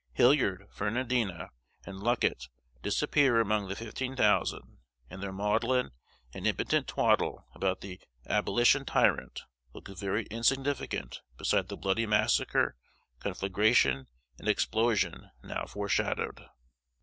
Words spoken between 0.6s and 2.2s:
Ferrandina, and